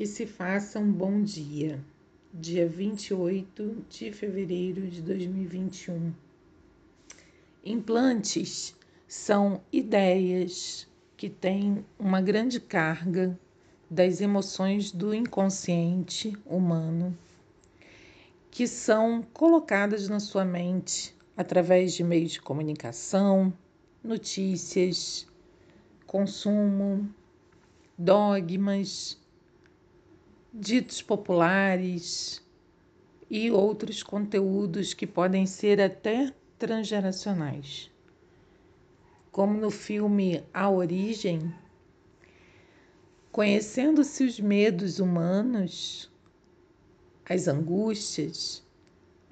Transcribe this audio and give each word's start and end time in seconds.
Que 0.00 0.06
se 0.06 0.26
faça 0.26 0.78
um 0.78 0.90
bom 0.90 1.22
dia, 1.22 1.78
dia 2.32 2.66
28 2.66 3.84
de 3.90 4.10
fevereiro 4.10 4.88
de 4.88 5.02
2021. 5.02 6.10
Implantes 7.62 8.74
são 9.06 9.60
ideias 9.70 10.88
que 11.18 11.28
têm 11.28 11.84
uma 11.98 12.22
grande 12.22 12.58
carga 12.58 13.38
das 13.90 14.22
emoções 14.22 14.90
do 14.90 15.12
inconsciente 15.12 16.34
humano 16.46 17.14
que 18.50 18.66
são 18.66 19.22
colocadas 19.34 20.08
na 20.08 20.18
sua 20.18 20.46
mente 20.46 21.14
através 21.36 21.92
de 21.92 22.02
meios 22.02 22.32
de 22.32 22.40
comunicação, 22.40 23.52
notícias, 24.02 25.26
consumo, 26.06 27.06
dogmas, 27.98 29.19
ditos 30.52 31.00
populares 31.00 32.44
e 33.30 33.50
outros 33.52 34.02
conteúdos 34.02 34.92
que 34.92 35.06
podem 35.06 35.46
ser 35.46 35.80
até 35.80 36.34
transgeracionais. 36.58 37.88
Como 39.30 39.56
no 39.56 39.70
filme 39.70 40.42
A 40.52 40.68
Origem, 40.68 41.54
conhecendo-se 43.30 44.24
os 44.24 44.40
medos 44.40 44.98
humanos, 44.98 46.10
as 47.24 47.46
angústias, 47.46 48.66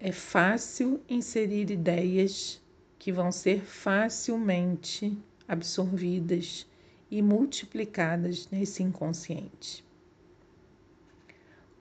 é 0.00 0.10
fácil 0.10 1.00
inserir 1.08 1.70
ideias 1.70 2.60
que 2.98 3.12
vão 3.12 3.30
ser 3.30 3.60
facilmente 3.62 5.16
absorvidas 5.46 6.66
e 7.08 7.22
multiplicadas 7.22 8.48
nesse 8.50 8.82
inconsciente. 8.82 9.84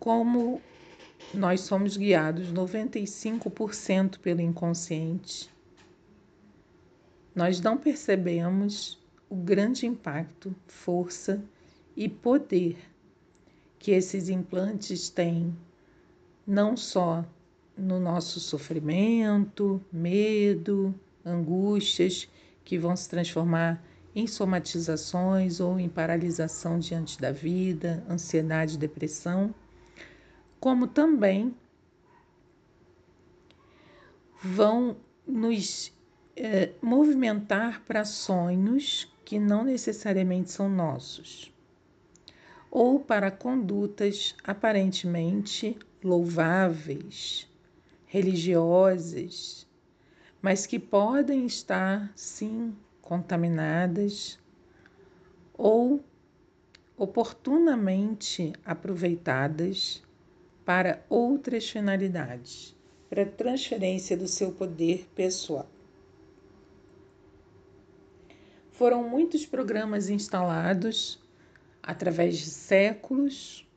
Como 0.04 0.62
nós 1.34 1.62
somos 1.62 1.96
guiados 1.96 2.52
95% 2.52 4.20
pelo 4.20 4.42
inconsciente, 4.42 5.50
nós 7.34 7.62
não 7.62 7.78
percebemos 7.78 9.02
o 9.30 9.36
grande 9.38 9.86
impacto, 9.86 10.54
força 10.68 11.42
e 11.96 12.10
poder 12.10 12.78
que 13.80 13.92
esses 13.92 14.28
implantes 14.28 15.10
têm, 15.10 15.56
não 16.46 16.76
só 16.76 17.24
no 17.78 17.98
nosso 17.98 18.42
sofrimento, 18.42 19.82
medo, 19.90 20.94
angústias, 21.26 22.28
que 22.66 22.78
vão 22.78 22.94
se 22.94 23.08
transformar 23.08 23.82
em 24.14 24.28
somatizações 24.28 25.62
ou 25.62 25.80
em 25.80 25.88
paralisação 25.88 26.78
diante 26.78 27.18
da 27.22 27.32
vida, 27.32 28.04
ansiedade, 28.10 28.78
depressão, 28.78 29.56
como 30.64 30.88
também 30.88 31.54
vão 34.42 34.96
nos 35.28 35.92
é, 36.38 36.72
movimentar 36.82 37.82
para 37.82 38.06
sonhos 38.06 39.14
que 39.26 39.38
não 39.38 39.66
necessariamente 39.66 40.52
são 40.52 40.70
nossos, 40.70 41.52
ou 42.72 42.98
para 42.98 43.30
condutas 43.30 44.38
aparentemente 44.42 45.78
louváveis, 46.02 47.46
religiosas, 48.06 49.68
mas 50.42 50.66
que 50.66 50.80
podem 50.80 51.46
estar 51.46 52.10
sim 52.16 52.74
contaminadas 53.02 54.40
ou 55.58 56.02
oportunamente 56.96 58.54
aproveitadas 58.64 60.02
para 60.66 61.04
outras 61.10 61.70
finalidades, 61.70 62.76
para 63.10 63.26
transferência 63.26 64.16
do 64.16 64.28
seu 64.28 64.52
poder 64.52 65.08
pessoal. 65.16 65.70
Foram 68.72 69.08
muitos 69.08 69.46
programas 69.46 70.10
instalados 70.10 71.20
através 71.82 72.38
de 72.38 72.46
séculos 72.50 73.68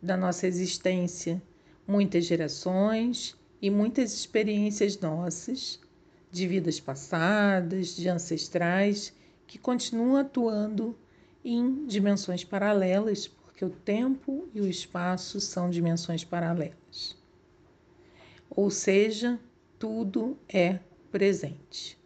da 0.00 0.16
nossa 0.16 0.46
existência, 0.46 1.42
muitas 1.86 2.24
gerações 2.24 3.36
e 3.60 3.68
muitas 3.68 4.12
experiências 4.14 4.98
nossas 4.98 5.80
de 6.30 6.46
vidas 6.46 6.78
passadas, 6.78 7.96
de 7.96 8.08
ancestrais, 8.08 9.12
que 9.46 9.58
continuam 9.58 10.16
atuando 10.16 10.96
em 11.44 11.86
dimensões 11.86 12.44
paralelas, 12.44 13.30
porque 13.58 13.64
o 13.64 13.70
tempo 13.70 14.48
e 14.54 14.60
o 14.60 14.68
espaço 14.68 15.40
são 15.40 15.68
dimensões 15.68 16.22
paralelas. 16.22 17.16
Ou 18.48 18.70
seja, 18.70 19.40
tudo 19.80 20.38
é 20.48 20.78
presente. 21.10 21.98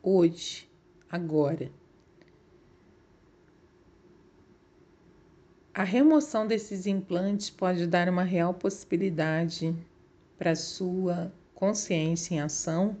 Hoje, 0.00 0.70
agora. 1.10 1.72
A 5.74 5.82
remoção 5.82 6.46
desses 6.46 6.86
implantes 6.86 7.50
pode 7.50 7.84
dar 7.88 8.08
uma 8.08 8.22
real 8.22 8.54
possibilidade 8.54 9.74
para 10.38 10.54
sua 10.54 11.32
consciência 11.52 12.36
em 12.36 12.40
ação 12.40 12.96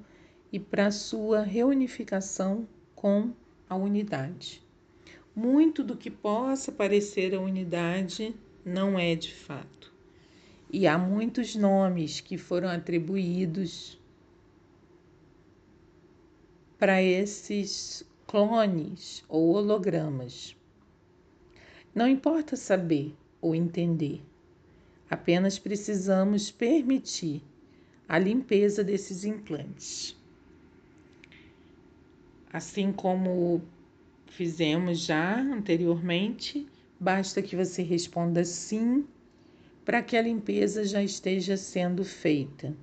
e 0.50 0.58
para 0.58 0.90
sua 0.90 1.42
reunificação 1.42 2.66
com 2.96 3.30
a 3.68 3.76
unidade. 3.76 4.60
Muito 5.34 5.84
do 5.84 5.96
que 5.96 6.10
possa 6.10 6.72
parecer 6.72 7.34
a 7.34 7.40
unidade 7.40 8.34
não 8.64 8.98
é 8.98 9.14
de 9.14 9.32
fato. 9.32 9.92
E 10.72 10.86
há 10.86 10.98
muitos 10.98 11.54
nomes 11.54 12.20
que 12.20 12.36
foram 12.36 12.68
atribuídos 12.68 13.98
para 16.78 17.02
esses 17.02 18.04
clones 18.26 19.24
ou 19.28 19.50
hologramas. 19.54 20.56
Não 21.94 22.08
importa 22.08 22.56
saber 22.56 23.14
ou 23.40 23.54
entender, 23.54 24.22
apenas 25.10 25.58
precisamos 25.58 26.50
permitir 26.50 27.42
a 28.08 28.18
limpeza 28.18 28.82
desses 28.82 29.24
implantes. 29.24 30.16
Assim 32.52 32.92
como 32.92 33.62
fizemos 34.30 35.00
já 35.00 35.38
anteriormente, 35.40 36.66
basta 36.98 37.42
que 37.42 37.56
você 37.56 37.82
responda 37.82 38.44
sim 38.44 39.04
para 39.84 40.02
que 40.02 40.16
a 40.16 40.22
limpeza 40.22 40.84
já 40.84 41.02
esteja 41.02 41.56
sendo 41.56 42.04
feita. 42.04 42.74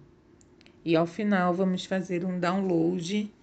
E 0.83 0.95
ao 0.95 1.07
final 1.07 1.53
vamos 1.53 1.85
fazer 1.85 2.25
um 2.25 2.39
download 2.39 3.33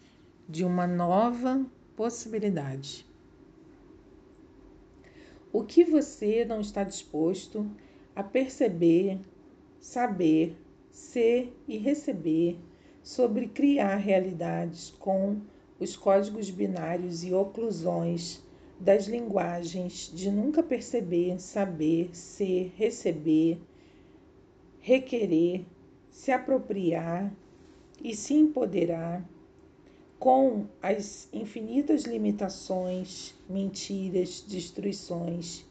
de 0.49 0.65
uma 0.65 0.87
nova 0.87 1.65
possibilidade. 1.97 3.07
O 5.51 5.65
que 5.65 5.83
você 5.83 6.45
não 6.45 6.61
está 6.61 6.85
disposto 6.85 7.67
a 8.15 8.23
perceber, 8.23 9.19
saber, 9.81 10.57
ser 10.91 11.57
e 11.67 11.79
receber 11.79 12.59
sobre 13.03 13.49
criar 13.49 13.97
realidades 13.97 14.91
com 14.99 15.41
os 15.79 15.97
códigos 15.97 16.51
binários 16.51 17.25
e 17.25 17.33
oclusões 17.33 18.43
das 18.79 19.07
linguagens 19.07 20.11
de 20.13 20.31
nunca 20.31 20.63
perceber, 20.63 21.39
saber, 21.41 22.15
ser, 22.15 22.73
receber, 22.77 23.59
requerer, 24.81 25.65
se 26.11 26.31
apropriar 26.31 27.33
e 28.03 28.15
se 28.15 28.35
empoderar 28.35 29.25
com 30.19 30.67
as 30.83 31.29
infinitas 31.33 32.05
limitações, 32.05 33.35
mentiras, 33.49 34.45
destruições 34.47 35.65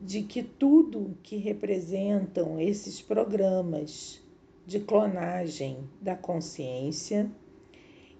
de 0.00 0.22
que 0.22 0.42
tudo 0.42 1.16
que 1.22 1.36
representam 1.36 2.60
esses 2.60 3.00
programas 3.00 4.20
de 4.66 4.80
clonagem 4.80 5.88
da 6.00 6.14
consciência 6.14 7.30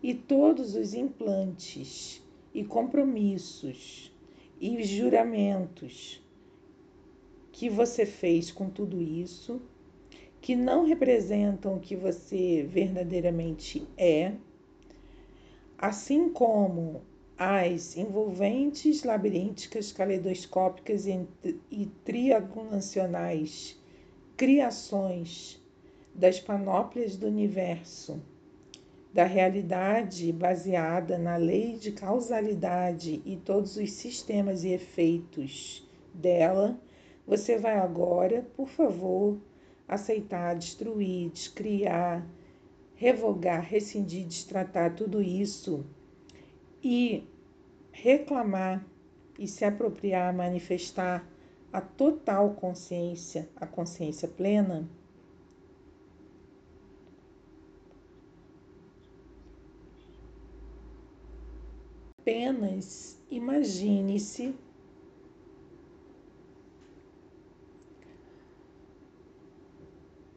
e 0.02 0.14
todos 0.14 0.74
os 0.74 0.94
implantes 0.94 2.22
e 2.54 2.64
compromissos 2.64 4.12
e 4.60 4.82
juramentos 4.82 6.22
que 7.52 7.68
você 7.68 8.06
fez 8.06 8.50
com 8.50 8.70
tudo 8.70 9.02
isso, 9.02 9.60
que 10.40 10.54
não 10.54 10.84
representam 10.84 11.76
o 11.76 11.80
que 11.80 11.96
você 11.96 12.62
verdadeiramente 12.62 13.86
é, 13.96 14.34
assim 15.76 16.28
como 16.28 17.02
as 17.36 17.96
envolventes, 17.96 19.04
labirínticas, 19.04 19.92
caleidoscópicas 19.92 21.06
e 21.06 21.86
triangulacionais 22.04 23.76
criações 24.36 25.60
das 26.14 26.38
panóplias 26.38 27.16
do 27.16 27.26
universo 27.26 28.22
da 29.12 29.24
realidade 29.24 30.30
baseada 30.32 31.18
na 31.18 31.36
lei 31.36 31.76
de 31.76 31.92
causalidade 31.92 33.22
e 33.24 33.36
todos 33.36 33.76
os 33.76 33.92
sistemas 33.92 34.64
e 34.64 34.68
efeitos 34.70 35.86
dela 36.12 36.78
Você 37.26 37.58
vai 37.58 37.76
agora, 37.76 38.46
por 38.56 38.68
favor, 38.68 39.38
aceitar, 39.86 40.54
destruir, 40.54 41.30
descriar, 41.30 42.26
revogar, 42.94 43.62
rescindir, 43.62 44.26
destratar 44.26 44.94
tudo 44.94 45.20
isso 45.20 45.84
e 46.82 47.24
reclamar 47.92 48.82
e 49.38 49.46
se 49.46 49.64
apropriar, 49.64 50.34
manifestar 50.34 51.26
a 51.72 51.80
total 51.80 52.54
consciência, 52.54 53.48
a 53.56 53.66
consciência 53.66 54.26
plena, 54.26 54.88
apenas 62.28 63.18
imagine-se 63.30 64.54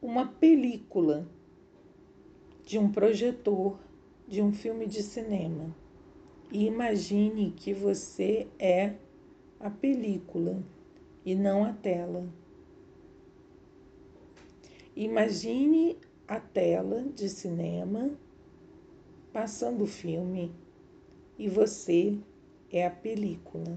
uma 0.01 0.25
película 0.25 1.27
de 2.63 2.79
um 2.79 2.89
projetor 2.89 3.77
de 4.25 4.41
um 4.41 4.53
filme 4.53 4.87
de 4.87 5.03
cinema 5.03 5.75
e 6.49 6.65
imagine 6.65 7.51
que 7.51 7.73
você 7.73 8.47
é 8.57 8.95
a 9.59 9.69
película 9.69 10.63
e 11.25 11.35
não 11.35 11.65
a 11.65 11.73
tela. 11.73 12.25
Imagine 14.95 15.97
a 16.25 16.39
tela 16.39 17.03
de 17.03 17.27
cinema 17.27 18.17
passando 19.33 19.83
o 19.83 19.87
filme 19.87 20.55
e 21.41 21.49
você 21.49 22.15
é 22.71 22.85
a 22.85 22.91
película. 22.91 23.75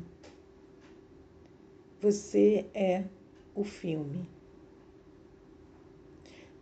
Você 1.99 2.66
é 2.75 3.05
o 3.55 3.64
filme. 3.64 4.28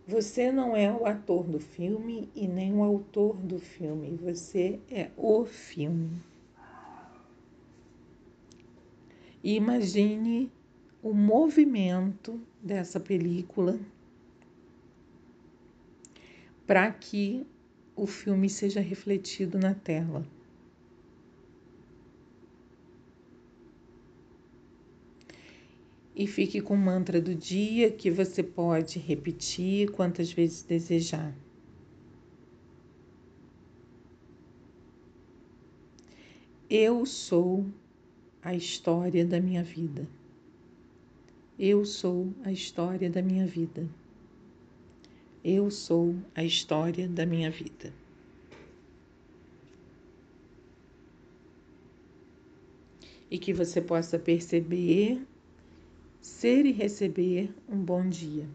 Você 0.07 0.49
não 0.49 0.77
é 0.77 0.89
o 0.89 1.05
ator 1.05 1.43
do 1.43 1.59
filme 1.59 2.29
e 2.33 2.47
nem 2.47 2.73
o 2.73 2.81
autor 2.81 3.35
do 3.35 3.59
filme, 3.59 4.15
você 4.15 4.79
é 4.89 5.09
o 5.17 5.43
filme. 5.43 6.21
Imagine 9.43 10.49
o 11.01 11.13
movimento 11.13 12.39
dessa 12.61 12.97
película 12.97 13.77
para 16.65 16.89
que 16.93 17.45
o 17.93 18.07
filme 18.07 18.49
seja 18.49 18.79
refletido 18.79 19.59
na 19.59 19.73
tela. 19.73 20.25
E 26.15 26.27
fique 26.27 26.61
com 26.61 26.75
o 26.75 26.77
mantra 26.77 27.19
do 27.19 27.33
dia 27.33 27.89
que 27.89 28.11
você 28.11 28.43
pode 28.43 28.99
repetir 28.99 29.89
quantas 29.91 30.31
vezes 30.31 30.61
desejar. 30.61 31.33
Eu 36.69 37.05
sou 37.05 37.65
a 38.41 38.53
história 38.53 39.25
da 39.25 39.39
minha 39.39 39.63
vida. 39.63 40.07
Eu 41.57 41.85
sou 41.85 42.33
a 42.43 42.51
história 42.51 43.09
da 43.09 43.21
minha 43.21 43.45
vida. 43.45 43.87
Eu 45.43 45.69
sou 45.69 46.15
a 46.33 46.43
história 46.43 47.07
da 47.07 47.25
minha 47.25 47.51
vida. 47.51 47.93
E 53.29 53.37
que 53.37 53.53
você 53.53 53.81
possa 53.81 54.17
perceber 54.17 55.21
ser 56.23 56.65
e 56.65 56.71
receber 56.71 57.53
um 57.67 57.77
bom 57.77 58.07
dia. 58.07 58.47